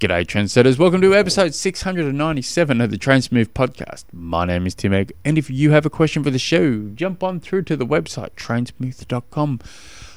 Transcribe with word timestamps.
G'day, 0.00 0.24
trendsetters. 0.24 0.78
Welcome 0.78 1.02
to 1.02 1.14
episode 1.14 1.54
697 1.54 2.80
of 2.80 2.90
the 2.90 2.96
Trainsmooth 2.96 3.48
podcast. 3.48 4.06
My 4.14 4.46
name 4.46 4.66
is 4.66 4.74
Tim 4.74 4.94
Egg, 4.94 5.12
and 5.26 5.36
if 5.36 5.50
you 5.50 5.72
have 5.72 5.84
a 5.84 5.90
question 5.90 6.24
for 6.24 6.30
the 6.30 6.38
show, 6.38 6.88
jump 6.94 7.22
on 7.22 7.38
through 7.38 7.64
to 7.64 7.76
the 7.76 7.84
website, 7.84 8.30
trainsmooth.com, 8.30 9.60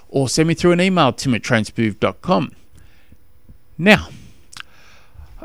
or 0.07 0.29
send 0.29 0.47
me 0.47 0.53
through 0.53 0.71
an 0.71 0.79
email, 0.79 1.11
tim 1.11 1.35
at 1.35 1.41
trainsmooth.com. 1.41 2.53
Now, 3.77 4.07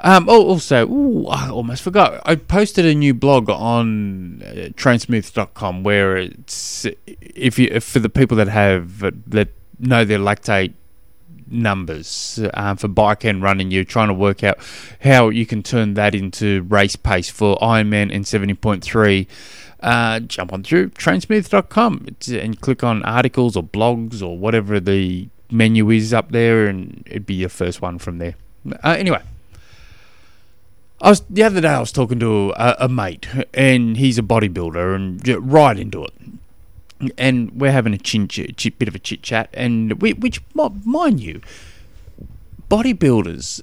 um, 0.05 0.29
oh, 0.29 0.46
also, 0.46 0.89
ooh, 0.89 1.27
I 1.27 1.48
almost 1.50 1.82
forgot. 1.82 2.23
I 2.25 2.36
posted 2.36 2.86
a 2.86 2.95
new 2.95 3.14
blog 3.14 3.50
on 3.50 4.43
uh, 4.43 4.68
trainsmooth.com 4.77 5.82
where 5.82 6.16
it's 6.16 6.86
if 7.09 7.59
you 7.59 7.70
if 7.73 7.82
for 7.82 7.98
the 7.98 8.09
people 8.09 8.36
that 8.36 8.46
have 8.46 9.00
that 9.00 9.48
know 9.80 10.05
their 10.05 10.20
lactate 10.20 10.75
numbers 11.51 12.41
um, 12.55 12.77
for 12.77 12.89
bike 12.89 13.25
and 13.25 13.43
running. 13.43 13.71
You're 13.71 13.85
trying 13.85 14.09
to 14.09 14.15
work 14.15 14.43
out 14.43 14.59
how 15.03 15.29
you 15.29 15.47
can 15.47 15.62
turn 15.62 15.95
that 15.95 16.15
into 16.15 16.62
race 16.62 16.97
pace 16.97 17.30
for 17.30 17.56
Ironman 17.59 18.15
and 18.15 18.25
70.3. 18.25 19.27
Uh, 19.80 20.20
jump 20.20 20.53
on 20.53 20.62
through 20.62 20.91
trainsmooth.com 20.91 22.16
and 22.33 22.61
click 22.61 22.83
on 22.83 23.03
articles 23.05 23.56
or 23.56 23.62
blogs 23.62 24.23
or 24.23 24.37
whatever 24.37 24.80
the 24.80 25.29
menu 25.51 25.91
is 25.91 26.12
up 26.12 26.33
there, 26.33 26.66
and 26.66 27.03
it'd 27.06 27.27
be 27.27 27.34
your 27.34 27.48
first 27.48 27.80
one 27.80 27.98
from 27.98 28.19
there. 28.19 28.34
Uh, 28.84 28.91
anyway. 28.91 29.23
I 31.01 31.11
was 31.11 31.20
the 31.30 31.45
other 31.45 31.61
day. 31.61 31.69
I 31.69 31.78
was 31.78 31.92
talking 31.92 32.19
to 32.19 32.53
a, 32.56 32.75
a 32.80 32.89
mate, 32.89 33.28
and 33.55 33.97
he's 33.97 34.19
a 34.19 34.23
bodybuilder, 34.23 34.97
and 34.97 35.53
right 35.53 35.78
into 35.78 36.05
it 36.05 36.12
and 37.16 37.51
we're 37.52 37.73
having 37.73 37.95
a 37.95 37.98
chin, 37.98 38.29
chit, 38.29 38.79
bit 38.79 38.88
of 38.88 38.95
a 38.95 38.98
chit 38.98 39.23
chat, 39.23 39.51
and 39.55 40.01
we, 40.01 40.12
which, 40.12 40.41
mind 40.55 41.20
you, 41.20 41.41
bodybuilders, 42.70 43.61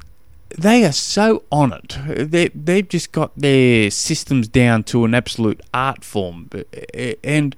they 0.58 0.86
are 0.86 0.92
so 0.92 1.44
on 1.52 1.74
it. 1.74 1.98
They 2.32 2.50
they've 2.50 2.88
just 2.88 3.12
got 3.12 3.32
their 3.36 3.92
systems 3.92 4.48
down 4.48 4.84
to 4.86 5.04
an 5.06 5.14
absolute 5.14 5.62
art 5.74 6.04
form, 6.04 6.50
and 7.24 7.56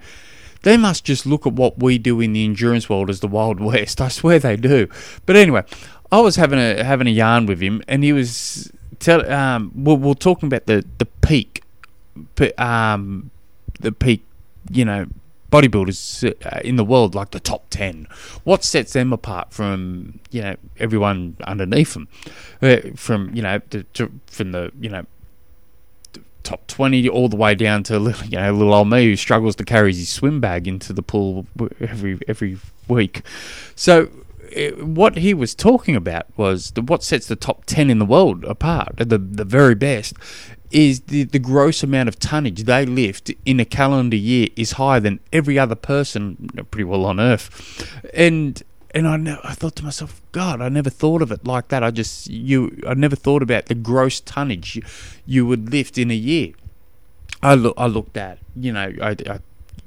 they 0.64 0.78
must 0.78 1.06
just 1.06 1.26
look 1.26 1.46
at 1.46 1.54
what 1.54 1.78
we 1.80 1.98
do 1.98 2.20
in 2.22 2.34
the 2.34 2.44
endurance 2.44 2.90
world 2.90 3.10
as 3.10 3.20
the 3.20 3.28
Wild 3.28 3.60
West. 3.60 4.02
I 4.02 4.08
swear 4.08 4.40
they 4.40 4.56
do. 4.56 4.88
But 5.26 5.36
anyway, 5.36 5.64
I 6.12 6.22
was 6.22 6.38
having 6.38 6.60
a 6.60 6.84
having 6.84 7.08
a 7.08 7.12
yarn 7.12 7.46
with 7.46 7.62
him, 7.62 7.84
and 7.88 8.04
he 8.04 8.14
was 8.14 8.72
tell 9.00 9.30
um 9.32 9.72
we're, 9.76 9.94
we're 9.94 10.14
talking 10.16 10.48
about 10.48 10.66
the 10.66 10.84
the 10.98 11.06
peak, 11.06 11.62
um 12.58 13.30
the 13.80 13.92
peak, 13.92 14.23
you 14.72 14.86
know 14.86 15.06
bodybuilders 15.52 16.34
uh, 16.45 16.59
in 16.64 16.76
the 16.76 16.84
world, 16.84 17.16
like 17.16 17.31
the 17.31 17.40
top 17.40 17.70
10. 17.70 18.08
What 18.44 18.64
sets 18.64 18.94
them 18.94 19.14
apart 19.14 19.54
from, 19.54 20.20
you 20.31 20.42
know, 20.42 20.56
everyone 20.78 21.38
underneath 21.45 21.94
them? 21.94 22.08
Uh, 22.62 22.78
from, 22.95 23.34
you 23.34 23.42
know, 23.42 23.62
the, 23.70 23.84
to, 23.84 24.12
from 24.28 24.52
the, 24.52 24.72
you 24.80 24.89
know, 24.89 25.06
top 26.44 26.66
20 26.67 27.09
all 27.09 27.28
the 27.28 27.36
way 27.36 27.54
down 27.54 27.84
to 27.84 28.00
little, 28.00 28.26
you 28.26 28.38
know 28.38 28.54
little 28.54 28.73
old 28.73 28.89
me 28.89 29.04
who 29.04 29.17
struggles 29.17 29.54
to 29.54 29.66
carry 29.66 29.94
his 29.94 30.08
swim 30.08 30.39
bag 30.39 30.66
into 30.66 30.94
the 30.94 31.02
pool 31.02 31.45
every 31.82 32.17
every 32.26 32.58
week 32.88 33.22
so 33.76 34.09
uh, 34.56 34.70
what 34.86 35.17
he 35.17 35.34
was 35.34 35.54
talking 35.54 35.94
about 35.94 36.26
was 36.38 36.72
the, 36.72 36.82
what 36.82 37.04
sets 37.04 37.28
the 37.28 37.36
top 37.36 37.66
10 37.66 37.89
in 37.89 38.00
the 38.00 38.06
world 38.06 38.45
apart 38.45 38.94
the 38.95 39.17
the 39.17 39.44
very 39.44 39.76
best 39.76 40.14
is 40.72 41.02
the, 41.02 41.23
the 41.23 41.40
gross 41.40 41.84
amount 41.84 42.10
of 42.10 42.20
tonnage 42.20 42.64
they 42.64 42.86
lift 42.86 43.32
in 43.46 43.60
a 43.60 43.66
calendar 43.66 44.18
year 44.18 44.48
is 44.56 44.73
higher 44.73 45.00
than 45.00 45.20
every 45.32 45.58
other 45.58 45.76
person 45.76 46.50
pretty 46.72 46.84
well 46.84 47.06
on 47.06 47.20
earth. 47.20 48.00
And 48.14 48.62
and 48.92 49.08
I, 49.08 49.18
ne- 49.18 49.40
I 49.44 49.54
thought 49.54 49.76
to 49.76 49.84
myself 49.84 50.22
god 50.32 50.62
i 50.62 50.70
never 50.70 50.90
thought 50.90 51.22
of 51.22 51.32
it 51.32 51.45
like 51.45 51.68
that. 51.68 51.84
I 51.84 51.92
just 51.92 52.28
you 52.28 52.82
i 52.88 52.94
never 52.94 53.16
thought 53.16 53.44
about 53.44 53.66
the 53.66 53.76
gross 53.76 54.20
tonnage 54.22 54.78
you, 54.78 54.84
you 55.26 55.45
would 55.45 55.72
lift 55.72 55.98
in 55.98 56.10
a 56.12 56.16
year. 56.16 56.54
I 57.44 57.54
look 57.56 57.76
i 57.78 57.86
looked 57.86 58.18
at 58.18 58.40
you 58.56 58.73
know 58.73 58.92
i, 59.02 59.16
I 59.30 59.40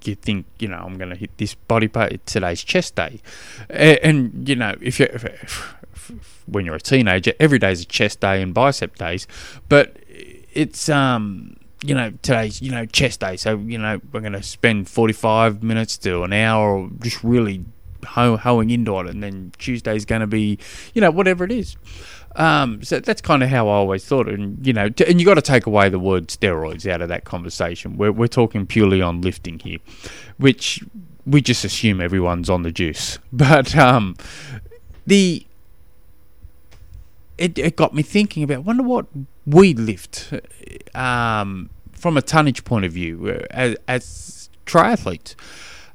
you 0.06 0.14
think 0.14 0.47
you 0.58 0.69
know 0.69 0.78
I'm 0.78 0.97
going 0.98 1.11
to 1.11 1.17
hit 1.17 1.36
this 1.36 1.55
body 1.55 1.89
part 1.89 2.24
today's 2.27 2.62
chest 2.62 2.95
day, 2.95 3.20
and, 3.68 3.98
and 4.02 4.48
you 4.48 4.57
know 4.57 4.77
if 4.80 5.01
you 5.01 5.07
if, 5.12 5.24
if, 5.24 5.74
when 6.47 6.64
you're 6.64 6.77
a 6.77 6.80
teenager, 6.80 7.33
every 7.39 7.58
day 7.58 7.73
is 7.73 7.83
a 7.83 7.85
chest 7.85 8.20
day 8.20 8.42
and 8.42 8.52
bicep 8.52 8.97
days, 8.97 9.27
but 9.68 9.97
it's 10.52 10.88
um 10.88 11.56
you 11.83 11.94
know 11.94 12.12
today's 12.22 12.61
you 12.61 12.70
know 12.70 12.86
chest 12.86 13.20
day, 13.20 13.36
so 13.36 13.56
you 13.56 13.78
know 13.78 14.00
we're 14.12 14.20
going 14.20 14.33
to 14.33 14.42
spend 14.42 14.88
45 14.88 15.62
minutes 15.62 15.96
to 15.98 16.22
an 16.22 16.33
hour 16.33 16.88
just 17.00 17.22
really 17.24 17.64
hoe, 18.05 18.36
hoeing 18.36 18.70
into 18.70 18.98
it, 19.00 19.06
and 19.06 19.22
then 19.22 19.52
Tuesday's 19.58 20.05
going 20.05 20.20
to 20.20 20.27
be 20.27 20.58
you 20.94 21.00
know 21.00 21.11
whatever 21.11 21.44
it 21.44 21.52
is. 21.52 21.77
Um, 22.36 22.83
so 22.84 23.00
that's 23.00 23.20
kind 23.20 23.42
of 23.42 23.48
how 23.48 23.68
I 23.68 23.72
always 23.72 24.05
thought, 24.05 24.28
and 24.28 24.64
you 24.64 24.72
know, 24.72 24.88
to, 24.88 25.08
and 25.08 25.18
you 25.18 25.27
got 25.27 25.34
to 25.34 25.42
take 25.42 25.66
away 25.66 25.88
the 25.88 25.98
word 25.98 26.28
steroids 26.28 26.88
out 26.88 27.00
of 27.00 27.08
that 27.08 27.24
conversation. 27.24 27.96
We're 27.96 28.12
we're 28.12 28.28
talking 28.28 28.67
purely 28.67 29.02
on 29.02 29.20
lifting 29.20 29.58
here, 29.58 29.78
which 30.36 30.82
we 31.27 31.40
just 31.40 31.64
assume 31.64 32.00
everyone's 32.00 32.50
on 32.50 32.62
the 32.62 32.72
juice. 32.72 33.18
But 33.32 33.77
um, 33.77 34.17
the 35.06 35.46
it, 37.38 37.58
it 37.58 37.74
got 37.74 37.94
me 37.94 38.02
thinking 38.02 38.42
about 38.42 38.64
wonder 38.64 38.82
what 38.82 39.06
we 39.50 39.74
lift 39.74 40.33
um, 40.94 41.70
from 41.92 42.16
a 42.16 42.22
tonnage 42.22 42.64
point 42.64 42.84
of 42.84 42.92
view 42.92 43.28
uh, 43.28 43.46
as, 43.50 43.77
as 43.88 44.50
triathletes. 44.66 45.34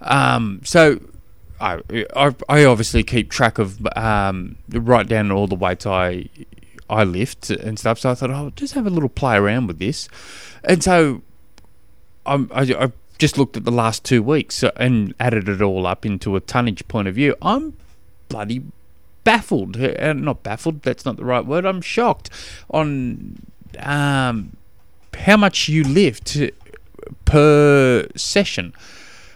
Um, 0.01 0.61
so 0.63 0.99
I, 1.59 1.81
I, 2.15 2.35
I 2.49 2.65
obviously 2.65 3.03
keep 3.03 3.29
track 3.29 3.57
of 3.57 3.85
um, 3.95 4.57
write 4.69 5.07
down 5.07 5.31
all 5.31 5.47
the 5.47 5.55
weights 5.55 5.85
I 5.85 6.29
I 6.89 7.03
lift 7.03 7.49
and 7.49 7.79
stuff. 7.79 7.99
So 7.99 8.11
I 8.11 8.15
thought 8.15 8.29
I'll 8.29 8.51
just 8.51 8.73
have 8.73 8.85
a 8.85 8.89
little 8.89 9.09
play 9.09 9.35
around 9.35 9.67
with 9.67 9.79
this, 9.79 10.07
and 10.63 10.83
so 10.83 11.23
I'm, 12.25 12.51
I, 12.53 12.61
I 12.61 12.91
just 13.17 13.37
looked 13.37 13.57
at 13.57 13.63
the 13.63 13.71
last 13.71 14.03
two 14.03 14.21
weeks 14.21 14.63
and 14.75 15.13
added 15.19 15.47
it 15.47 15.61
all 15.61 15.87
up 15.87 16.05
into 16.05 16.35
a 16.35 16.39
tonnage 16.39 16.87
point 16.87 17.07
of 17.07 17.15
view. 17.15 17.35
I'm 17.41 17.73
bloody 18.29 18.63
baffled. 19.25 19.75
Uh, 19.75 20.13
not 20.13 20.41
baffled, 20.43 20.83
that's 20.83 21.03
not 21.03 21.17
the 21.17 21.25
right 21.25 21.45
word. 21.45 21.65
I'm 21.65 21.81
shocked 21.81 22.29
on 22.69 23.37
um, 23.79 24.55
how 25.13 25.35
much 25.35 25.67
you 25.67 25.83
lift 25.83 26.37
per 27.25 28.07
session. 28.15 28.73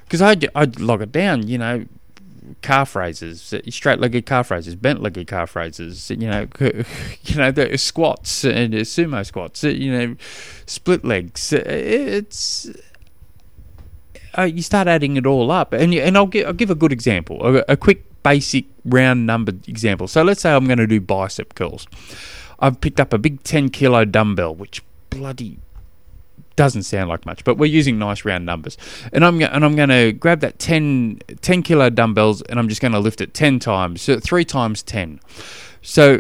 Because 0.06 0.22
I'd, 0.22 0.50
I'd 0.56 0.80
log 0.80 1.02
it 1.02 1.12
down, 1.12 1.48
you 1.48 1.58
know, 1.58 1.86
calf 2.62 2.96
raises, 2.96 3.54
straight 3.70 4.00
legged 4.00 4.26
calf 4.26 4.50
raises, 4.50 4.76
bent 4.76 5.02
legged 5.02 5.28
calf 5.28 5.56
raises, 5.56 6.10
you 6.10 6.30
know, 6.30 6.48
you 6.60 7.36
know 7.36 7.52
the 7.52 7.78
squats 7.78 8.44
and 8.44 8.74
sumo 8.74 9.26
squats, 9.26 9.64
you 9.64 9.92
know, 9.92 10.16
split 10.66 11.06
legs. 11.06 11.54
It's 11.54 12.70
uh, 14.38 14.44
you 14.44 14.62
start 14.62 14.88
adding 14.88 15.18
it 15.18 15.26
all 15.26 15.52
up, 15.52 15.74
and 15.74 15.94
and 15.94 16.18
I'll 16.18 16.28
give 16.28 16.48
I'll 16.48 16.54
give 16.54 16.72
a 16.72 16.76
good 16.76 16.92
example, 16.92 17.46
a, 17.46 17.64
a 17.70 17.78
quick 17.78 18.09
basic 18.24 18.66
round 18.86 19.26
numbered 19.26 19.68
example. 19.68 20.08
So 20.08 20.24
let's 20.24 20.42
say 20.42 20.54
I'm 20.54 20.66
going 20.66 20.80
to 20.80 20.88
do 20.88 21.02
bicep 21.02 21.56
curls. 21.56 21.88
I've 22.60 22.82
picked 22.82 23.00
up 23.00 23.14
a 23.14 23.18
big 23.18 23.44
10 23.44 23.70
kilo 23.70 24.06
dumbbell, 24.06 24.56
which 24.56 24.84
bloody 25.10 25.60
doesn't 26.56 26.84
sound 26.84 27.08
like 27.08 27.26
much, 27.26 27.46
but 27.46 27.58
we're 27.58 27.72
using 27.72 27.98
nice 27.98 28.26
round 28.26 28.46
numbers. 28.46 28.78
And 29.14 29.24
I'm 29.24 29.42
and 29.42 29.64
I'm 29.64 29.78
going 29.78 29.90
to 29.90 30.12
grab 30.12 30.42
that 30.42 30.60
10, 30.60 31.22
10 31.42 31.64
kilo 31.64 31.90
dumbbells 31.90 32.42
and 32.44 32.60
I'm 32.60 32.68
just 32.68 32.82
going 32.82 32.92
to 32.92 33.00
lift 33.00 33.22
it 33.22 33.34
10 33.34 33.60
times, 33.60 34.02
so 34.02 34.20
3 34.20 34.44
times 34.44 34.84
10. 34.84 35.22
So 35.82 36.20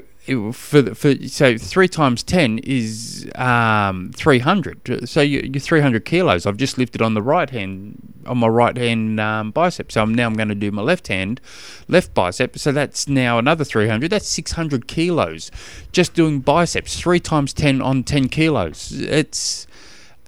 for 0.53 0.95
for 0.95 1.15
so 1.27 1.57
three 1.57 1.87
times 1.87 2.23
ten 2.23 2.59
is 2.59 3.29
um, 3.35 4.11
three 4.15 4.39
hundred. 4.39 5.07
So 5.09 5.21
you, 5.21 5.51
are 5.55 5.59
three 5.59 5.81
hundred 5.81 6.05
kilos. 6.05 6.45
I've 6.45 6.57
just 6.57 6.77
lifted 6.77 7.01
on 7.01 7.13
the 7.13 7.21
right 7.21 7.49
hand 7.49 8.13
on 8.25 8.37
my 8.37 8.47
right 8.47 8.77
hand 8.77 9.19
um, 9.19 9.51
bicep. 9.51 9.91
So 9.91 10.01
I'm 10.01 10.13
now 10.13 10.27
I'm 10.27 10.35
going 10.35 10.49
to 10.49 10.55
do 10.55 10.71
my 10.71 10.81
left 10.81 11.07
hand, 11.07 11.41
left 11.87 12.13
bicep. 12.13 12.57
So 12.57 12.71
that's 12.71 13.07
now 13.07 13.37
another 13.39 13.63
three 13.63 13.87
hundred. 13.87 14.11
That's 14.11 14.27
six 14.27 14.53
hundred 14.53 14.87
kilos. 14.87 15.51
Just 15.91 16.13
doing 16.13 16.39
biceps 16.39 16.99
three 16.99 17.19
times 17.19 17.53
ten 17.53 17.81
on 17.81 18.03
ten 18.03 18.29
kilos. 18.29 18.91
It's 18.91 19.67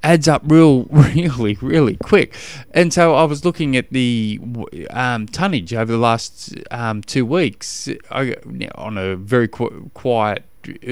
adds 0.03 0.27
up 0.27 0.41
real, 0.45 0.83
really, 0.89 1.57
really 1.61 1.97
quick. 1.97 2.35
And 2.71 2.93
so 2.93 3.15
I 3.15 3.23
was 3.23 3.45
looking 3.45 3.75
at 3.75 3.89
the 3.91 4.39
um, 4.89 5.27
tonnage 5.27 5.73
over 5.73 5.91
the 5.91 5.97
last 5.97 6.55
um, 6.71 7.01
two 7.01 7.25
weeks 7.25 7.89
I, 8.09 8.35
on 8.75 8.97
a 8.97 9.15
very 9.15 9.47
qu- 9.47 9.91
quiet 9.93 10.43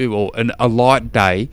or 0.08 0.30
an, 0.34 0.52
a 0.58 0.68
light 0.68 1.12
day. 1.12 1.48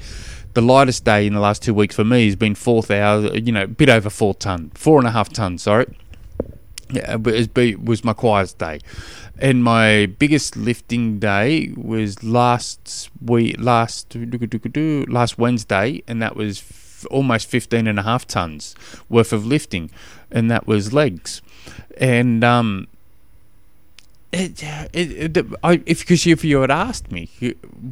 The 0.53 0.61
lightest 0.61 1.05
day 1.05 1.27
in 1.27 1.33
the 1.33 1.39
last 1.39 1.61
two 1.61 1.73
weeks 1.73 1.95
for 1.95 2.03
me 2.03 2.25
has 2.25 2.35
been 2.35 2.55
four 2.55 2.81
thousand, 2.81 3.45
you 3.45 3.53
know, 3.53 3.63
a 3.63 3.67
bit 3.67 3.89
over 3.89 4.09
four 4.09 4.33
ton, 4.33 4.71
four 4.73 4.97
and 4.97 5.07
a 5.07 5.11
half 5.11 5.29
tons. 5.29 5.61
Sorry, 5.61 5.85
yeah, 6.89 7.17
but 7.17 7.35
it 7.35 7.83
was 7.83 8.03
my 8.03 8.13
quietest 8.13 8.57
day, 8.57 8.79
and 9.37 9.63
my 9.63 10.07
biggest 10.07 10.57
lifting 10.57 11.19
day 11.19 11.73
was 11.77 12.23
last 12.23 13.11
week, 13.23 13.57
last 13.59 14.15
last 14.15 15.37
Wednesday, 15.37 16.01
and 16.07 16.23
that 16.23 16.35
was 16.35 16.57
almost 17.05 17.47
15 17.47 17.87
and 17.87 17.99
a 17.99 18.03
half 18.03 18.25
tons 18.27 18.75
worth 19.09 19.33
of 19.33 19.45
lifting, 19.45 19.89
and 20.31 20.49
that 20.51 20.67
was 20.67 20.93
legs. 20.93 21.41
And 21.97 22.43
um, 22.43 22.87
It, 24.33 24.61
it, 24.93 25.37
it, 25.37 25.45
I, 25.63 25.81
if 25.85 25.99
because 26.01 26.27
if 26.27 26.43
you 26.43 26.61
had 26.61 26.69
asked 26.71 27.11
me 27.11 27.29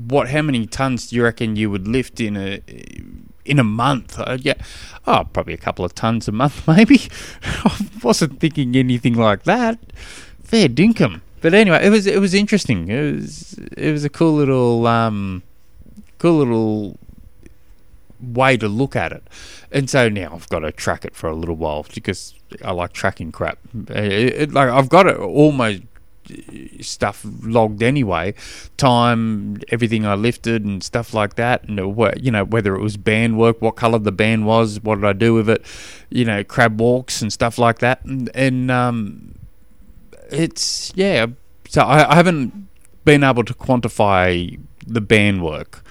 what 0.08 0.30
how 0.30 0.42
many 0.42 0.68
tons 0.68 1.08
do 1.08 1.16
you 1.16 1.24
reckon 1.24 1.56
you 1.56 1.72
would 1.72 1.88
lift 1.88 2.20
in 2.20 2.36
a 2.36 2.62
in 3.46 3.60
a 3.60 3.64
month, 3.64 4.20
uh, 4.20 4.38
yeah, 4.42 4.56
oh 5.08 5.24
probably 5.32 5.54
a 5.54 5.58
couple 5.58 5.86
of 5.86 5.96
tons 5.96 6.28
a 6.28 6.32
month 6.32 6.68
maybe. 6.76 7.02
I 7.44 7.88
wasn't 8.04 8.40
thinking 8.40 8.76
anything 8.76 9.14
like 9.16 9.44
that. 9.44 9.80
Fair 10.44 10.68
dinkum. 10.68 11.22
But 11.42 11.54
anyway, 11.54 11.86
it 11.86 11.90
was 11.90 12.06
it 12.06 12.20
was 12.20 12.34
interesting. 12.34 12.90
It 12.90 13.16
was 13.16 13.54
it 13.78 13.92
was 13.92 14.04
a 14.04 14.10
cool 14.10 14.34
little 14.34 14.88
um, 14.88 15.42
cool 16.18 16.38
little 16.40 16.98
way 18.22 18.58
to 18.58 18.68
look 18.68 18.96
at 18.96 19.12
it. 19.12 19.24
And 19.72 19.90
so 19.90 20.10
now 20.10 20.34
I've 20.34 20.50
got 20.50 20.60
to 20.60 20.72
track 20.72 21.06
it 21.06 21.16
for 21.16 21.30
a 21.30 21.36
little 21.36 21.56
while 21.56 21.86
because 21.94 22.34
I 22.64 22.72
like 22.72 22.94
tracking 22.94 23.32
crap. 23.32 23.60
It, 23.90 23.96
it, 23.96 24.54
like 24.54 24.70
I've 24.70 24.90
got 24.90 25.08
it 25.08 25.18
all 25.18 25.52
my 25.52 25.82
stuff 26.82 27.26
logged 27.44 27.84
anyway, 27.84 28.34
time, 28.78 29.60
everything 29.70 30.06
I 30.06 30.16
lifted 30.16 30.66
and 30.66 30.84
stuff 30.84 31.14
like 31.14 31.36
that, 31.36 31.64
and 31.68 31.78
you 31.78 32.32
know 32.32 32.44
whether 32.44 32.76
it 32.76 32.82
was 32.82 32.98
band 32.98 33.38
work, 33.38 33.62
what 33.62 33.76
colour 33.76 34.00
the 34.00 34.12
band 34.12 34.46
was, 34.46 34.82
what 34.82 34.96
did 34.96 35.06
I 35.06 35.14
do 35.14 35.34
with 35.34 35.50
it, 35.50 35.66
you 36.10 36.26
know 36.26 36.44
crab 36.44 36.80
walks 36.80 37.22
and 37.22 37.32
stuff 37.32 37.58
like 37.58 37.80
that, 37.80 38.04
and, 38.06 38.30
and 38.36 38.72
um, 38.72 39.36
it's 40.32 40.92
yeah. 40.96 41.28
So 41.68 41.82
I, 41.82 42.12
I 42.12 42.16
haven't 42.16 42.68
been 43.04 43.24
able 43.24 43.44
to 43.44 43.54
quantify 43.54 44.60
the 44.88 45.02
band 45.02 45.44
work 45.44 45.84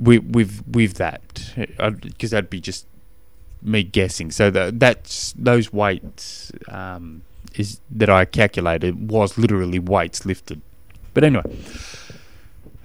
with 0.00 0.24
with 0.24 0.64
with 0.66 0.94
that 0.94 1.52
because 1.76 2.30
that'd 2.30 2.50
be 2.50 2.60
just 2.60 2.86
me 3.62 3.82
guessing. 3.82 4.30
So 4.30 4.50
that 4.50 4.80
that's 4.80 5.32
those 5.32 5.72
weights 5.72 6.50
um, 6.68 7.22
is 7.54 7.80
that 7.90 8.08
I 8.08 8.24
calculated 8.24 9.10
was 9.10 9.36
literally 9.36 9.78
weights 9.78 10.24
lifted. 10.24 10.60
But 11.12 11.24
anyway, 11.24 11.42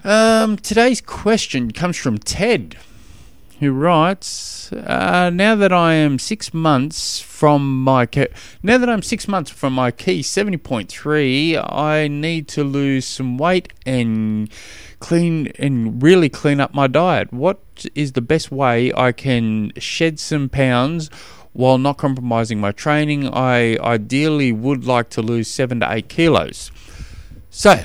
um, 0.04 0.56
today's 0.58 1.00
question 1.00 1.70
comes 1.72 1.96
from 1.96 2.18
Ted, 2.18 2.76
who 3.60 3.72
writes, 3.72 4.72
uh, 4.72 5.30
"Now 5.32 5.54
that 5.54 5.72
I 5.72 5.94
am 5.94 6.18
six 6.18 6.52
months 6.52 7.20
from 7.20 7.82
my 7.82 8.06
ke- 8.06 8.32
now 8.62 8.78
that 8.78 8.88
I'm 8.88 9.02
six 9.02 9.26
months 9.28 9.50
from 9.50 9.72
my 9.72 9.90
key 9.90 10.22
seventy 10.22 10.58
point 10.58 10.88
three, 10.90 11.56
I 11.58 12.08
need 12.08 12.48
to 12.48 12.64
lose 12.64 13.06
some 13.06 13.38
weight 13.38 13.72
and." 13.84 14.50
clean 14.98 15.48
and 15.58 16.02
really 16.02 16.28
clean 16.28 16.58
up 16.58 16.72
my 16.72 16.86
diet. 16.86 17.30
What 17.32 17.60
is 17.94 18.12
the 18.12 18.22
best 18.22 18.50
way 18.50 18.92
I 18.94 19.12
can 19.12 19.72
shed 19.76 20.18
some 20.18 20.48
pounds 20.48 21.10
while 21.52 21.78
not 21.78 21.98
compromising 21.98 22.60
my 22.60 22.72
training? 22.72 23.28
I 23.28 23.76
ideally 23.76 24.52
would 24.52 24.86
like 24.86 25.10
to 25.10 25.22
lose 25.22 25.48
seven 25.48 25.80
to 25.80 25.92
eight 25.92 26.08
kilos. 26.08 26.70
So, 27.50 27.84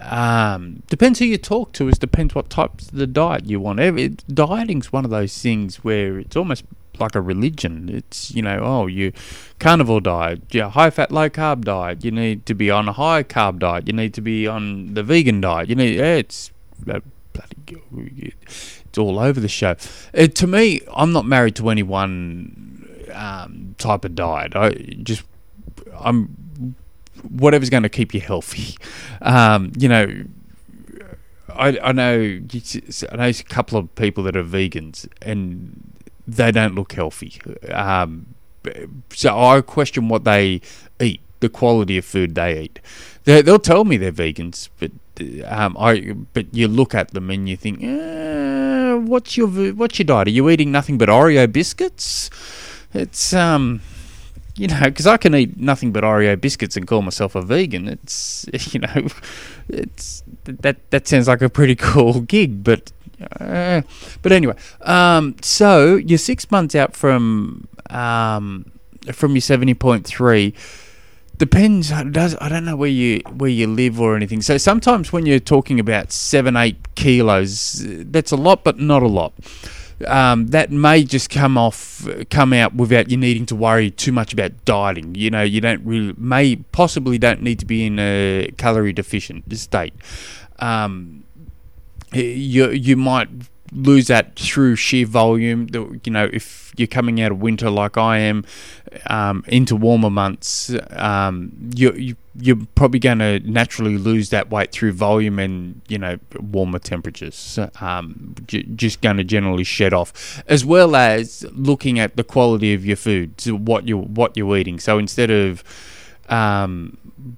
um, 0.00 0.82
depends 0.88 1.18
who 1.18 1.26
you 1.26 1.38
talk 1.38 1.72
to. 1.74 1.88
It 1.88 2.00
depends 2.00 2.34
what 2.34 2.50
types 2.50 2.88
of 2.88 2.94
the 2.94 3.06
diet 3.06 3.46
you 3.46 3.60
want. 3.60 3.80
Every, 3.80 4.08
dieting's 4.08 4.92
one 4.92 5.04
of 5.04 5.10
those 5.10 5.36
things 5.40 5.84
where 5.84 6.18
it's 6.18 6.36
almost 6.36 6.64
like 6.98 7.14
a 7.14 7.20
religion. 7.20 7.88
It's 7.88 8.30
you 8.30 8.42
know, 8.42 8.60
oh, 8.62 8.86
you 8.86 9.12
carnivore 9.58 10.00
diet, 10.00 10.42
yeah, 10.50 10.70
high 10.70 10.90
fat, 10.90 11.10
low 11.12 11.28
carb 11.28 11.64
diet. 11.64 12.04
You 12.04 12.10
need 12.10 12.46
to 12.46 12.54
be 12.54 12.70
on 12.70 12.88
a 12.88 12.92
high 12.92 13.22
carb 13.22 13.58
diet. 13.58 13.86
You 13.86 13.92
need 13.92 14.14
to 14.14 14.20
be 14.20 14.46
on 14.46 14.94
the 14.94 15.02
vegan 15.02 15.40
diet. 15.40 15.68
You 15.68 15.74
need 15.74 15.96
yeah, 15.96 16.16
it's 16.16 16.50
uh, 16.88 17.00
bloody, 17.32 18.32
it's 18.40 18.98
all 18.98 19.18
over 19.18 19.38
the 19.40 19.48
show. 19.48 19.76
It, 20.12 20.34
to 20.36 20.46
me, 20.46 20.80
I'm 20.94 21.12
not 21.12 21.26
married 21.26 21.56
to 21.56 21.68
any 21.68 21.82
one 21.82 23.06
um, 23.12 23.74
type 23.78 24.04
of 24.04 24.14
diet. 24.14 24.56
I 24.56 24.70
just 25.02 25.24
I'm 25.98 26.36
whatever's 27.28 27.70
going 27.70 27.82
to 27.82 27.88
keep 27.88 28.14
you 28.14 28.20
healthy. 28.20 28.76
Um, 29.22 29.72
you 29.76 29.88
know. 29.88 30.24
I, 31.52 31.78
I 31.82 31.92
know 31.92 32.40
I 33.12 33.16
know 33.16 33.24
a 33.24 33.32
couple 33.48 33.76
of 33.76 33.94
people 33.96 34.22
that 34.24 34.36
are 34.36 34.44
vegans, 34.44 35.08
and 35.20 35.92
they 36.26 36.52
don't 36.52 36.74
look 36.74 36.92
healthy. 36.92 37.40
Um, 37.70 38.34
so 39.12 39.38
I 39.38 39.60
question 39.60 40.08
what 40.08 40.24
they 40.24 40.60
eat, 41.00 41.20
the 41.40 41.48
quality 41.48 41.98
of 41.98 42.04
food 42.04 42.34
they 42.34 42.62
eat. 42.62 42.78
They, 43.24 43.42
will 43.42 43.58
tell 43.58 43.84
me 43.84 43.96
they're 43.96 44.12
vegans, 44.12 44.68
but 44.78 44.92
um, 45.46 45.76
I 45.78 46.14
but 46.32 46.54
you 46.54 46.68
look 46.68 46.94
at 46.94 47.10
them 47.12 47.30
and 47.30 47.48
you 47.48 47.56
think, 47.56 47.82
eh, 47.82 48.94
what's 48.94 49.36
your 49.36 49.48
what's 49.48 49.98
your 49.98 50.06
diet? 50.06 50.28
Are 50.28 50.30
you 50.30 50.48
eating 50.48 50.72
nothing 50.72 50.98
but 50.98 51.08
Oreo 51.08 51.50
biscuits? 51.50 52.30
It's 52.92 53.32
um, 53.32 53.82
you 54.60 54.68
know, 54.68 54.78
because 54.84 55.06
I 55.06 55.16
can 55.16 55.34
eat 55.34 55.58
nothing 55.58 55.90
but 55.90 56.04
Oreo 56.04 56.38
biscuits 56.38 56.76
and 56.76 56.86
call 56.86 57.00
myself 57.00 57.34
a 57.34 57.40
vegan. 57.40 57.88
It's 57.88 58.46
you 58.74 58.80
know, 58.80 59.06
it's 59.70 60.22
that 60.44 60.90
that 60.90 61.08
sounds 61.08 61.28
like 61.28 61.40
a 61.40 61.48
pretty 61.48 61.74
cool 61.90 62.20
gig, 62.20 62.62
but 62.62 62.92
uh, 63.40 63.80
but 64.20 64.32
anyway, 64.32 64.54
um, 64.82 65.34
so 65.40 65.96
you're 65.96 66.18
six 66.18 66.50
months 66.50 66.74
out 66.74 66.94
from 66.94 67.68
um, 67.88 68.70
from 69.12 69.32
your 69.32 69.40
seventy 69.40 69.72
point 69.72 70.06
three. 70.06 70.54
Depends. 71.38 71.90
Does 72.10 72.36
I 72.38 72.50
don't 72.50 72.66
know 72.66 72.76
where 72.76 72.90
you 72.90 73.22
where 73.38 73.48
you 73.48 73.66
live 73.66 73.98
or 73.98 74.14
anything. 74.14 74.42
So 74.42 74.58
sometimes 74.58 75.10
when 75.10 75.24
you're 75.24 75.40
talking 75.40 75.80
about 75.80 76.12
seven 76.12 76.54
eight 76.54 76.94
kilos, 76.96 77.82
that's 77.86 78.30
a 78.30 78.36
lot, 78.36 78.62
but 78.62 78.78
not 78.78 79.02
a 79.02 79.08
lot. 79.08 79.32
Um, 80.06 80.48
that 80.48 80.70
may 80.70 81.04
just 81.04 81.28
come 81.28 81.58
off, 81.58 82.08
come 82.30 82.52
out 82.52 82.74
without 82.74 83.10
you 83.10 83.16
needing 83.16 83.44
to 83.46 83.56
worry 83.56 83.90
too 83.90 84.12
much 84.12 84.32
about 84.32 84.64
dieting. 84.64 85.14
You 85.14 85.30
know, 85.30 85.42
you 85.42 85.60
don't 85.60 85.84
really, 85.84 86.14
may 86.16 86.56
possibly 86.56 87.18
don't 87.18 87.42
need 87.42 87.58
to 87.58 87.66
be 87.66 87.84
in 87.86 87.98
a 87.98 88.50
calorie 88.56 88.92
deficient 88.92 89.52
state. 89.58 89.92
Um, 90.58 91.24
you 92.12 92.70
you 92.70 92.96
might 92.96 93.28
lose 93.72 94.08
that 94.08 94.36
through 94.36 94.76
sheer 94.76 95.06
volume. 95.06 95.68
You 95.72 96.12
know, 96.12 96.28
if 96.32 96.72
you're 96.76 96.88
coming 96.88 97.20
out 97.20 97.32
of 97.32 97.40
winter 97.40 97.70
like 97.70 97.96
I 97.96 98.18
am, 98.18 98.44
um, 99.06 99.44
into 99.46 99.76
warmer 99.76 100.10
months, 100.10 100.74
um, 100.90 101.52
you, 101.74 101.92
you 101.92 102.16
you're 102.36 102.58
probably 102.74 103.00
going 103.00 103.18
to 103.18 103.40
naturally 103.40 103.98
lose 103.98 104.30
that 104.30 104.50
weight 104.50 104.72
through 104.72 104.92
volume 104.92 105.38
and 105.38 105.80
you 105.88 105.98
know 105.98 106.18
warmer 106.38 106.78
temperatures. 106.78 107.58
Um, 107.80 108.34
j- 108.46 108.62
just 108.62 109.00
going 109.00 109.16
to 109.16 109.24
generally 109.24 109.64
shed 109.64 109.92
off, 109.92 110.42
as 110.46 110.64
well 110.64 110.96
as 110.96 111.44
looking 111.52 111.98
at 111.98 112.16
the 112.16 112.24
quality 112.24 112.74
of 112.74 112.84
your 112.84 112.96
food, 112.96 113.40
so 113.40 113.54
what 113.54 113.86
you 113.86 113.98
what 113.98 114.36
you're 114.36 114.56
eating. 114.56 114.78
So 114.78 114.98
instead 114.98 115.30
of 115.30 115.64
um, 116.28 116.96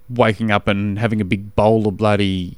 waking 0.09 0.51
up 0.51 0.69
and 0.69 0.99
having 0.99 1.21
a 1.21 1.25
big 1.25 1.55
bowl 1.57 1.89
of 1.89 1.97
bloody 1.97 2.57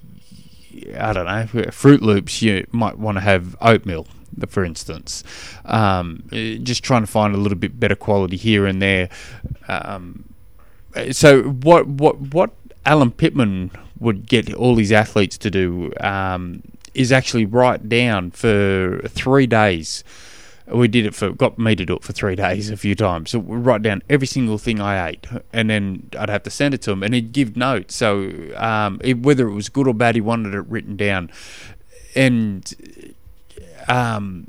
I 0.98 1.12
don't 1.12 1.26
know, 1.26 1.46
Froot 1.70 2.00
Loops, 2.00 2.42
you 2.42 2.66
might 2.72 2.98
want 2.98 3.16
to 3.16 3.20
have 3.20 3.56
oatmeal, 3.60 4.06
for 4.48 4.64
instance. 4.64 5.22
Um, 5.64 6.24
just 6.30 6.82
trying 6.82 7.02
to 7.02 7.06
find 7.06 7.34
a 7.34 7.38
little 7.38 7.58
bit 7.58 7.78
better 7.78 7.96
quality 7.96 8.36
here 8.36 8.66
and 8.66 8.80
there. 8.80 9.08
Um, 9.68 10.24
so 11.10 11.42
what 11.42 11.86
what 11.86 12.20
what 12.20 12.52
Alan 12.86 13.10
Pittman 13.10 13.70
would 13.98 14.28
get 14.28 14.52
all 14.54 14.74
these 14.74 14.92
athletes 14.92 15.38
to 15.38 15.50
do 15.50 15.92
um, 16.00 16.62
is 16.94 17.12
actually 17.12 17.46
write 17.46 17.88
down 17.88 18.30
for 18.30 19.00
three 19.08 19.46
days 19.46 20.04
we 20.66 20.88
did 20.88 21.04
it 21.04 21.14
for 21.14 21.30
got 21.30 21.58
me 21.58 21.76
to 21.76 21.84
do 21.84 21.96
it 21.96 22.02
for 22.02 22.12
three 22.12 22.34
days 22.36 22.70
a 22.70 22.76
few 22.76 22.94
times. 22.94 23.30
So 23.30 23.38
we 23.38 23.56
write 23.56 23.82
down 23.82 24.02
every 24.08 24.26
single 24.26 24.58
thing 24.58 24.80
I 24.80 25.10
ate, 25.10 25.26
and 25.52 25.68
then 25.68 26.08
I'd 26.18 26.30
have 26.30 26.42
to 26.44 26.50
send 26.50 26.74
it 26.74 26.82
to 26.82 26.92
him, 26.92 27.02
and 27.02 27.14
he'd 27.14 27.32
give 27.32 27.56
notes. 27.56 27.94
So 27.94 28.32
um, 28.56 29.00
it, 29.04 29.18
whether 29.18 29.46
it 29.46 29.54
was 29.54 29.68
good 29.68 29.86
or 29.86 29.94
bad, 29.94 30.14
he 30.14 30.20
wanted 30.20 30.54
it 30.54 30.66
written 30.68 30.96
down, 30.96 31.30
and 32.16 32.72
um, 33.88 34.46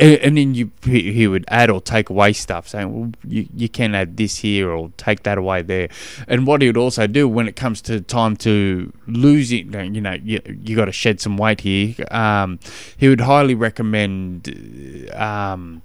and 0.00 0.36
then 0.36 0.54
you 0.54 0.70
he 0.84 1.26
would 1.26 1.44
add 1.48 1.70
or 1.70 1.80
take 1.80 2.08
away 2.10 2.32
stuff, 2.32 2.66
saying, 2.68 2.92
"Well, 2.92 3.12
you, 3.26 3.46
you 3.54 3.68
can 3.68 3.94
add 3.94 4.16
this 4.16 4.38
here 4.38 4.70
or 4.70 4.90
take 4.96 5.22
that 5.24 5.38
away 5.38 5.62
there." 5.62 5.88
And 6.26 6.46
what 6.46 6.62
he 6.62 6.68
would 6.68 6.76
also 6.76 7.06
do 7.06 7.28
when 7.28 7.46
it 7.46 7.56
comes 7.56 7.82
to 7.82 8.00
time 8.00 8.36
to 8.38 8.92
lose 9.06 9.52
it, 9.52 9.66
you 9.66 10.00
know, 10.00 10.16
you 10.24 10.40
you 10.64 10.76
got 10.76 10.86
to 10.86 10.92
shed 10.92 11.20
some 11.20 11.36
weight 11.36 11.60
here. 11.60 11.94
Um, 12.10 12.58
he 12.96 13.08
would 13.08 13.20
highly 13.20 13.54
recommend. 13.54 15.10
Um, 15.14 15.82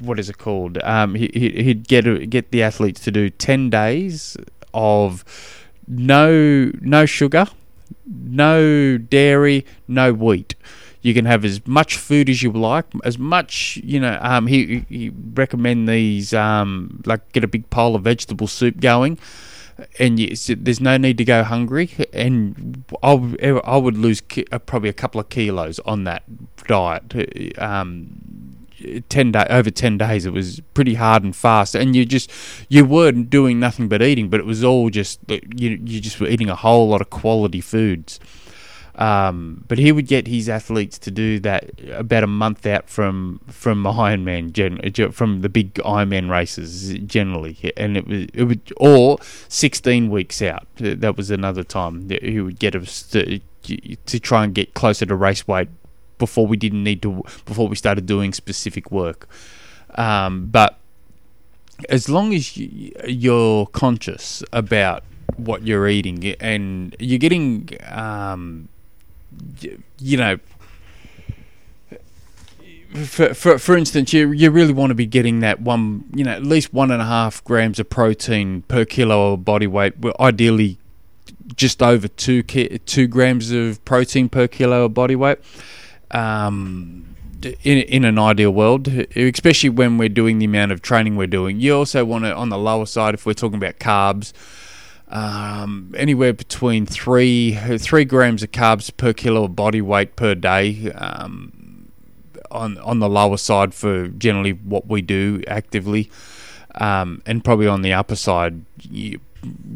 what 0.00 0.18
is 0.18 0.28
it 0.28 0.38
called? 0.38 0.78
Um, 0.82 1.14
he 1.14 1.28
he'd 1.32 1.88
get 1.88 2.28
get 2.28 2.50
the 2.50 2.62
athletes 2.62 3.00
to 3.04 3.10
do 3.10 3.30
ten 3.30 3.70
days 3.70 4.36
of 4.74 5.24
no 5.88 6.70
no 6.80 7.06
sugar, 7.06 7.46
no 8.06 8.98
dairy, 8.98 9.64
no 9.88 10.12
wheat. 10.12 10.54
You 11.02 11.14
can 11.14 11.24
have 11.24 11.44
as 11.44 11.66
much 11.66 11.96
food 11.96 12.28
as 12.28 12.42
you 12.42 12.50
like, 12.50 12.86
as 13.04 13.18
much 13.18 13.78
you 13.82 14.00
know. 14.00 14.18
Um, 14.20 14.46
he, 14.46 14.84
he 14.88 15.10
recommend 15.34 15.88
these 15.88 16.34
um, 16.34 17.02
like 17.06 17.32
get 17.32 17.44
a 17.44 17.48
big 17.48 17.70
pile 17.70 17.94
of 17.94 18.02
vegetable 18.02 18.46
soup 18.46 18.80
going, 18.80 19.18
and 19.98 20.18
you, 20.18 20.34
there's 20.56 20.80
no 20.80 20.96
need 20.96 21.18
to 21.18 21.24
go 21.24 21.44
hungry. 21.44 21.90
And 22.12 22.84
I, 23.02 23.12
I 23.64 23.76
would 23.76 23.96
lose 23.96 24.22
uh, 24.50 24.58
probably 24.58 24.88
a 24.88 24.94
couple 24.94 25.20
of 25.20 25.28
kilos 25.28 25.78
on 25.80 26.04
that 26.04 26.24
diet. 26.66 27.58
Um, 27.58 28.56
ten 29.08 29.32
day 29.32 29.46
over 29.48 29.70
ten 29.70 29.98
days. 29.98 30.26
It 30.26 30.32
was 30.32 30.60
pretty 30.74 30.94
hard 30.94 31.22
and 31.24 31.34
fast, 31.34 31.74
and 31.74 31.94
you 31.94 32.04
just 32.04 32.30
you 32.68 32.84
weren't 32.84 33.30
doing 33.30 33.58
nothing 33.60 33.88
but 33.88 34.02
eating, 34.02 34.28
but 34.28 34.40
it 34.40 34.46
was 34.46 34.62
all 34.64 34.90
just 34.90 35.20
you 35.28 35.80
you 35.84 36.00
just 36.00 36.20
were 36.20 36.28
eating 36.28 36.50
a 36.50 36.56
whole 36.56 36.88
lot 36.88 37.00
of 37.00 37.10
quality 37.10 37.60
foods. 37.60 38.20
Um, 38.96 39.64
but 39.68 39.76
he 39.76 39.92
would 39.92 40.06
get 40.06 40.26
his 40.26 40.48
athletes 40.48 40.98
to 41.00 41.10
do 41.10 41.38
that 41.40 41.70
about 41.92 42.24
a 42.24 42.26
month 42.26 42.66
out 42.66 42.88
from 42.88 43.40
from 43.46 43.84
Ironman, 43.84 44.52
gen- 44.52 45.12
from 45.12 45.42
the 45.42 45.50
big 45.50 45.74
Ironman 45.74 46.30
races 46.30 46.94
generally, 47.00 47.72
and 47.76 47.98
it 47.98 48.06
was 48.06 48.26
it 48.32 48.44
would 48.44 48.72
or 48.78 49.18
sixteen 49.48 50.08
weeks 50.10 50.40
out. 50.40 50.66
That 50.76 51.14
was 51.14 51.30
another 51.30 51.62
time 51.62 52.08
that 52.08 52.22
he 52.22 52.40
would 52.40 52.58
get 52.58 52.74
us 52.74 53.02
to, 53.10 53.38
to 54.06 54.18
try 54.18 54.44
and 54.44 54.54
get 54.54 54.72
closer 54.72 55.04
to 55.04 55.14
race 55.14 55.46
weight 55.46 55.68
before 56.16 56.46
we 56.46 56.56
didn't 56.56 56.82
need 56.82 57.02
to 57.02 57.22
before 57.44 57.68
we 57.68 57.76
started 57.76 58.06
doing 58.06 58.32
specific 58.32 58.90
work. 58.90 59.28
Um, 59.96 60.46
but 60.46 60.78
as 61.90 62.08
long 62.08 62.32
as 62.32 62.56
you're 62.56 63.66
conscious 63.66 64.42
about 64.54 65.04
what 65.36 65.66
you're 65.66 65.86
eating 65.86 66.34
and 66.40 66.96
you're 66.98 67.18
getting 67.18 67.68
um, 67.90 68.70
you 69.98 70.16
know, 70.16 70.38
for, 73.04 73.34
for 73.34 73.58
for 73.58 73.76
instance, 73.76 74.12
you 74.12 74.32
you 74.32 74.50
really 74.50 74.72
want 74.72 74.90
to 74.90 74.94
be 74.94 75.06
getting 75.06 75.40
that 75.40 75.60
one, 75.60 76.04
you 76.14 76.24
know, 76.24 76.32
at 76.32 76.42
least 76.42 76.72
one 76.72 76.90
and 76.90 77.02
a 77.02 77.04
half 77.04 77.42
grams 77.44 77.78
of 77.78 77.90
protein 77.90 78.62
per 78.62 78.84
kilo 78.84 79.34
of 79.34 79.44
body 79.44 79.66
weight. 79.66 79.98
Well, 79.98 80.16
ideally, 80.18 80.78
just 81.54 81.82
over 81.82 82.08
two 82.08 82.42
two 82.42 83.06
grams 83.06 83.50
of 83.50 83.84
protein 83.84 84.28
per 84.28 84.48
kilo 84.48 84.86
of 84.86 84.94
body 84.94 85.16
weight. 85.16 85.38
Um, 86.10 87.16
in 87.42 87.78
in 87.78 88.04
an 88.04 88.18
ideal 88.18 88.50
world, 88.50 88.88
especially 88.88 89.68
when 89.68 89.98
we're 89.98 90.08
doing 90.08 90.38
the 90.38 90.46
amount 90.46 90.72
of 90.72 90.80
training 90.80 91.16
we're 91.16 91.26
doing, 91.26 91.60
you 91.60 91.76
also 91.76 92.04
want 92.04 92.24
to 92.24 92.34
on 92.34 92.48
the 92.48 92.58
lower 92.58 92.86
side 92.86 93.14
if 93.14 93.26
we're 93.26 93.34
talking 93.34 93.56
about 93.56 93.78
carbs 93.78 94.32
um, 95.08 95.94
anywhere 95.96 96.32
between 96.32 96.86
three 96.86 97.54
three 97.78 98.04
grams 98.04 98.42
of 98.42 98.50
carbs 98.52 98.94
per 98.96 99.12
kilo 99.12 99.44
of 99.44 99.56
body 99.56 99.80
weight 99.80 100.16
per 100.16 100.34
day. 100.34 100.90
Um, 100.92 101.66
on 102.50 102.78
on 102.78 103.00
the 103.00 103.08
lower 103.08 103.36
side 103.36 103.74
for 103.74 104.08
generally 104.08 104.52
what 104.52 104.86
we 104.86 105.02
do 105.02 105.42
actively, 105.46 106.10
um, 106.76 107.22
and 107.26 107.44
probably 107.44 107.66
on 107.66 107.82
the 107.82 107.92
upper 107.92 108.16
side, 108.16 108.64
you 108.82 109.20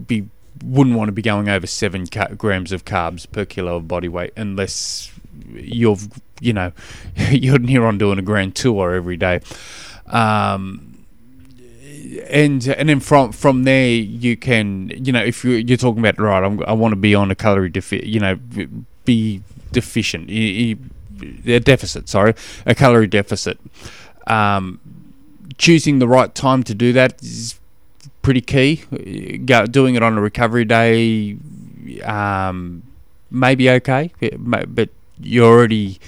be 0.06 0.28
wouldn't 0.64 0.96
want 0.96 1.08
to 1.08 1.12
be 1.12 1.22
going 1.22 1.48
over 1.48 1.66
seven 1.66 2.06
ca- 2.06 2.28
grams 2.36 2.72
of 2.72 2.84
carbs 2.84 3.30
per 3.30 3.44
kilo 3.44 3.76
of 3.76 3.88
body 3.88 4.08
weight 4.08 4.32
unless 4.36 5.10
you've 5.52 6.08
you 6.40 6.52
know 6.52 6.72
you're 7.30 7.58
near 7.58 7.84
on 7.84 7.98
doing 7.98 8.18
a 8.18 8.22
grand 8.22 8.54
tour 8.54 8.94
every 8.94 9.16
day. 9.16 9.40
Um, 10.06 10.89
and 12.28 12.66
and 12.66 12.88
then 12.88 13.00
from 13.00 13.32
from 13.32 13.64
there 13.64 13.88
you 13.88 14.36
can 14.36 14.90
you 14.94 15.12
know 15.12 15.22
if 15.22 15.44
you're, 15.44 15.58
you're 15.58 15.76
talking 15.76 16.00
about 16.00 16.18
right 16.18 16.42
I'm, 16.42 16.62
i 16.64 16.72
want 16.72 16.92
to 16.92 16.96
be 16.96 17.14
on 17.14 17.30
a 17.30 17.34
calorie 17.34 17.68
deficit 17.68 18.06
you 18.06 18.20
know 18.20 18.38
be 19.04 19.42
deficient 19.72 20.30
a 20.30 20.76
deficit 21.60 22.08
sorry 22.08 22.34
a 22.66 22.74
calorie 22.74 23.06
deficit. 23.06 23.58
Um, 24.26 24.80
choosing 25.58 25.98
the 25.98 26.08
right 26.08 26.34
time 26.34 26.62
to 26.64 26.74
do 26.74 26.92
that 26.92 27.22
is 27.22 27.58
pretty 28.22 28.40
key. 28.40 28.84
Doing 29.70 29.94
it 29.94 30.02
on 30.02 30.16
a 30.16 30.20
recovery 30.20 30.64
day 30.64 31.36
um, 32.04 32.82
maybe 33.30 33.70
okay 33.70 34.12
but 34.38 34.88
you're 35.18 35.46
already 35.46 35.98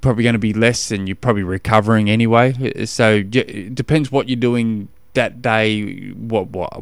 probably 0.00 0.22
going 0.22 0.34
to 0.34 0.38
be 0.38 0.52
less 0.52 0.90
and 0.90 1.08
you're 1.08 1.16
probably 1.16 1.42
recovering 1.42 2.08
anyway. 2.10 2.84
So 2.84 3.22
it 3.32 3.74
depends 3.74 4.12
what 4.12 4.28
you're 4.28 4.36
doing 4.36 4.88
that 5.14 5.42
day, 5.42 6.10
what 6.10 6.48
what 6.48 6.72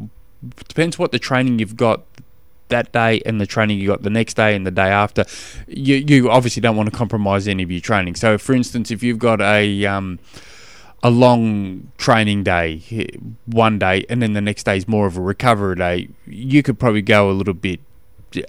depends 0.68 0.98
what 0.98 1.12
the 1.12 1.18
training 1.18 1.58
you've 1.58 1.76
got 1.76 2.04
that 2.68 2.92
day 2.92 3.20
and 3.24 3.40
the 3.40 3.46
training 3.46 3.78
you 3.78 3.88
got 3.88 4.02
the 4.02 4.10
next 4.10 4.34
day 4.34 4.54
and 4.54 4.66
the 4.66 4.70
day 4.70 4.88
after. 4.88 5.24
You 5.66 5.96
you 5.96 6.30
obviously 6.30 6.60
don't 6.60 6.76
want 6.76 6.90
to 6.90 6.96
compromise 6.96 7.46
any 7.48 7.62
of 7.62 7.70
your 7.70 7.80
training. 7.80 8.16
So, 8.16 8.38
for 8.38 8.54
instance, 8.54 8.90
if 8.90 9.02
you've 9.02 9.18
got 9.18 9.40
a 9.40 9.86
um, 9.86 10.18
a 11.02 11.10
long 11.10 11.92
training 11.98 12.42
day 12.44 13.08
one 13.46 13.78
day 13.78 14.04
and 14.08 14.22
then 14.22 14.32
the 14.32 14.40
next 14.40 14.64
day 14.64 14.76
is 14.76 14.88
more 14.88 15.06
of 15.06 15.16
a 15.16 15.20
recovery 15.20 15.76
day, 15.76 16.08
you 16.26 16.62
could 16.62 16.78
probably 16.78 17.02
go 17.02 17.30
a 17.30 17.32
little 17.32 17.54
bit 17.54 17.80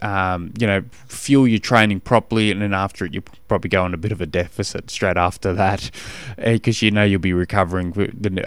um, 0.01 0.53
you 0.59 0.67
know, 0.67 0.83
fuel 1.07 1.47
your 1.47 1.59
training 1.59 2.01
properly, 2.01 2.51
and 2.51 2.61
then 2.61 2.73
after 2.73 3.05
it, 3.05 3.13
you 3.13 3.21
probably 3.47 3.69
go 3.69 3.83
on 3.83 3.93
a 3.93 3.97
bit 3.97 4.11
of 4.11 4.21
a 4.21 4.25
deficit 4.25 4.89
straight 4.89 5.17
after 5.17 5.53
that, 5.53 5.91
because 6.37 6.81
you 6.81 6.91
know 6.91 7.03
you'll 7.03 7.19
be 7.19 7.33
recovering 7.33 7.93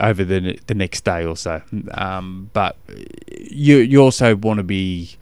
over 0.01 0.25
the 0.25 0.59
the 0.67 0.75
next 0.75 1.05
day 1.05 1.25
or 1.25 1.37
so. 1.37 1.63
Um, 1.93 2.51
but 2.53 2.77
you 3.29 3.79
you 3.79 4.01
also 4.01 4.37
want 4.37 4.59
to 4.59 4.65
be 4.65 5.17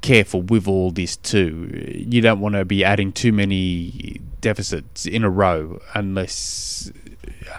careful 0.00 0.42
with 0.42 0.68
all 0.68 0.90
this 0.90 1.16
too. 1.16 1.70
You 1.94 2.20
don't 2.20 2.40
want 2.40 2.54
to 2.54 2.64
be 2.64 2.84
adding 2.84 3.12
too 3.12 3.32
many 3.32 4.20
deficits 4.40 5.06
in 5.06 5.24
a 5.24 5.30
row 5.30 5.80
unless. 5.94 6.92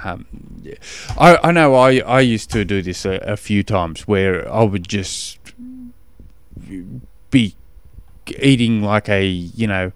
Um, 0.04 0.26
I 1.18 1.38
I 1.44 1.52
know 1.52 1.76
I 1.76 2.00
I 2.00 2.22
used 2.22 2.52
to 2.52 2.64
do 2.64 2.82
this 2.82 3.06
a, 3.06 3.16
a 3.18 3.38
few 3.38 3.64
times 3.64 4.08
where 4.08 4.52
I 4.52 4.64
would 4.64 4.88
just 4.88 5.40
be 7.32 7.56
eating 8.40 8.82
like 8.82 9.10
a 9.10 9.26
you 9.26 9.68
know 9.68 9.92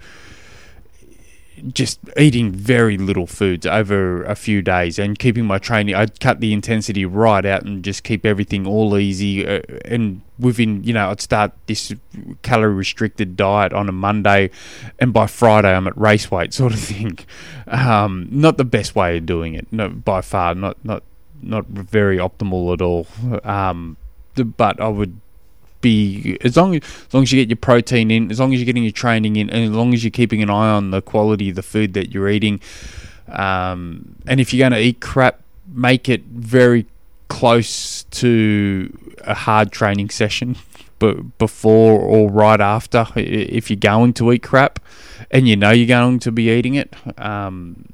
just 1.67 1.99
eating 2.17 2.51
very 2.51 2.97
little 2.97 3.27
foods 3.27 3.65
over 3.65 4.23
a 4.23 4.35
few 4.35 4.61
days 4.61 4.99
and 4.99 5.17
keeping 5.17 5.45
my 5.45 5.57
training. 5.57 5.95
I'd 5.95 6.19
cut 6.19 6.39
the 6.41 6.51
intensity 6.51 7.05
right 7.05 7.45
out 7.45 7.63
and 7.63 7.83
just 7.83 8.03
keep 8.03 8.25
everything 8.25 8.67
all 8.67 8.97
easy 8.97 9.47
uh, 9.47 9.61
and 9.85 10.21
within 10.37 10.83
you 10.83 10.93
know 10.93 11.09
I'd 11.09 11.21
start 11.21 11.53
this 11.67 11.93
calorie 12.41 12.73
restricted 12.73 13.37
diet 13.37 13.71
on 13.71 13.87
a 13.87 13.93
Monday 13.93 14.49
and 14.99 15.13
by 15.13 15.27
Friday 15.27 15.73
I'm 15.73 15.87
at 15.87 15.97
race 15.97 16.29
weight 16.29 16.53
sort 16.61 16.73
of 16.73 16.79
thing. 16.79 17.19
Um, 17.67 18.27
not 18.29 18.57
the 18.57 18.65
best 18.65 18.95
way 18.95 19.17
of 19.17 19.25
doing 19.25 19.53
it 19.53 19.67
no 19.71 19.89
by 19.89 20.21
far 20.21 20.55
not 20.55 20.83
not 20.83 21.03
not 21.41 21.65
very 21.67 22.17
optimal 22.17 22.73
at 22.73 22.81
all. 22.81 23.07
Um, 23.43 23.97
but 24.35 24.79
I 24.79 24.87
would 24.87 25.19
be 25.83 26.37
as 26.41 26.57
long 26.57 26.75
as, 26.75 26.81
long 27.13 27.21
as 27.21 27.31
you 27.31 27.39
get 27.39 27.49
your 27.49 27.57
protein 27.57 28.09
in, 28.09 28.31
as 28.31 28.39
long 28.39 28.51
as 28.53 28.59
you're 28.59 28.65
getting 28.65 28.83
your 28.83 28.91
training 28.91 29.35
in, 29.35 29.51
and 29.51 29.65
as 29.65 29.69
long 29.69 29.93
as 29.93 30.03
you're 30.03 30.09
keeping 30.09 30.41
an 30.41 30.49
eye 30.49 30.71
on 30.71 30.89
the 30.89 31.03
quality 31.03 31.49
of 31.49 31.55
the 31.55 31.61
food 31.61 31.93
that 31.93 32.11
you're 32.11 32.27
eating. 32.27 32.59
Um, 33.27 34.15
and 34.25 34.39
if 34.39 34.51
you're 34.51 34.67
going 34.67 34.79
to 34.79 34.83
eat 34.83 34.99
crap, 34.99 35.39
make 35.71 36.09
it 36.09 36.23
very 36.23 36.87
close 37.27 38.03
to 38.03 39.15
a 39.21 39.35
hard 39.35 39.71
training 39.71 40.09
session, 40.09 40.55
but 40.99 41.37
before 41.37 41.99
or 41.99 42.29
right 42.31 42.59
after, 42.59 43.05
if 43.15 43.69
you're 43.69 43.77
going 43.77 44.13
to 44.13 44.31
eat 44.31 44.41
crap, 44.41 44.79
and 45.29 45.47
you 45.47 45.55
know 45.55 45.71
you're 45.71 45.87
going 45.87 46.19
to 46.19 46.31
be 46.31 46.49
eating 46.49 46.73
it. 46.75 46.93
Um, 47.19 47.85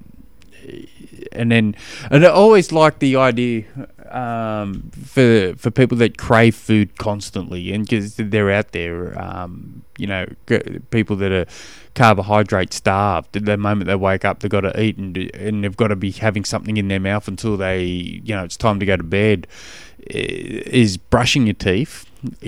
and 1.31 1.51
then, 1.51 1.75
and 2.09 2.25
I 2.25 2.29
always 2.29 2.71
like 2.71 2.99
the 2.99 3.15
idea 3.17 3.65
um, 4.11 4.91
for 5.05 5.53
for 5.57 5.71
people 5.71 5.97
that 5.97 6.17
crave 6.17 6.55
food 6.55 6.97
constantly, 6.97 7.71
and 7.73 7.83
because 7.83 8.15
they're 8.15 8.51
out 8.51 8.71
there, 8.71 9.19
um, 9.21 9.83
you 9.97 10.07
know, 10.07 10.25
people 10.91 11.15
that 11.17 11.31
are 11.31 11.45
carbohydrate 11.95 12.73
starved. 12.73 13.33
The 13.33 13.57
moment 13.57 13.87
they 13.87 13.95
wake 13.95 14.25
up, 14.25 14.39
they've 14.39 14.51
got 14.51 14.61
to 14.61 14.81
eat, 14.81 14.97
and 14.97 15.17
and 15.35 15.63
they've 15.63 15.77
got 15.77 15.87
to 15.87 15.95
be 15.95 16.11
having 16.11 16.45
something 16.45 16.77
in 16.77 16.87
their 16.87 16.99
mouth 16.99 17.27
until 17.27 17.57
they, 17.57 17.83
you 17.83 18.35
know, 18.35 18.43
it's 18.43 18.57
time 18.57 18.79
to 18.79 18.85
go 18.85 18.97
to 18.97 19.03
bed. 19.03 19.47
Is 20.07 20.97
brushing 20.97 21.45
your 21.45 21.55
teeth 21.55 22.05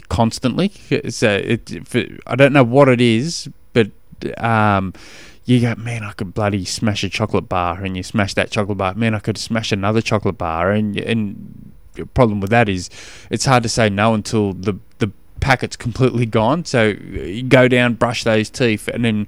constantly. 0.07 0.69
So 1.09 1.29
it, 1.29 1.87
for, 1.87 2.03
I 2.25 2.35
don't 2.35 2.53
know 2.53 2.63
what 2.63 2.87
it 2.87 3.01
is, 3.01 3.49
but 3.73 3.91
um, 4.37 4.93
you 5.45 5.59
go, 5.59 5.75
man, 5.75 6.03
I 6.03 6.11
could 6.13 6.33
bloody 6.33 6.65
smash 6.65 7.03
a 7.03 7.09
chocolate 7.09 7.49
bar, 7.49 7.83
and 7.83 7.97
you 7.97 8.03
smash 8.03 8.33
that 8.35 8.51
chocolate 8.51 8.77
bar. 8.77 8.93
Man, 8.93 9.15
I 9.15 9.19
could 9.19 9.37
smash 9.37 9.71
another 9.71 10.01
chocolate 10.01 10.37
bar, 10.37 10.71
and 10.71 10.97
and 10.97 11.71
the 11.93 12.05
problem 12.05 12.39
with 12.39 12.51
that 12.51 12.69
is 12.69 12.89
it's 13.29 13.45
hard 13.45 13.63
to 13.63 13.69
say 13.69 13.89
no 13.89 14.13
until 14.13 14.53
the 14.53 14.77
the 14.99 15.11
packet's 15.39 15.75
completely 15.75 16.25
gone. 16.25 16.65
So 16.65 16.89
you 16.89 17.43
go 17.43 17.67
down, 17.67 17.95
brush 17.95 18.23
those 18.23 18.49
teeth, 18.49 18.87
and 18.87 19.03
then 19.03 19.27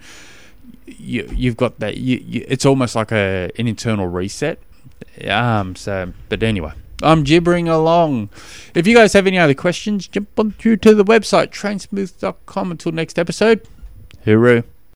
you 0.86 1.28
you've 1.34 1.58
got 1.58 1.80
that. 1.80 1.98
You, 1.98 2.24
you, 2.26 2.46
it's 2.48 2.66
almost 2.66 2.96
like 2.96 3.12
a 3.12 3.50
an 3.58 3.68
internal 3.68 4.08
reset. 4.08 4.60
Um. 5.28 5.76
So, 5.76 6.14
but 6.30 6.44
anyway. 6.44 6.74
I'm 7.02 7.24
gibbering 7.24 7.68
along. 7.68 8.30
If 8.74 8.88
you 8.88 8.96
guys 8.96 9.12
have 9.12 9.28
any 9.28 9.38
other 9.38 9.54
questions, 9.54 10.08
jump 10.08 10.40
on 10.40 10.52
through 10.52 10.78
to 10.78 10.96
the 10.96 11.04
website, 11.04 11.48
trainsmooth.com. 11.50 12.72
Until 12.72 12.94
next 12.94 13.20
episode, 13.20 13.68
hooroo. 14.26 14.64